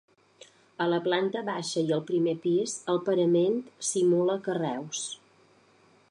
A 0.85 0.85
la 0.91 0.99
planta 1.07 1.41
baixa 1.49 1.83
i 1.89 1.93
el 1.97 2.01
primer 2.07 2.33
pis 2.45 2.73
el 2.93 3.01
parament 3.11 3.61
simula 3.91 4.39
carreus. 4.49 5.05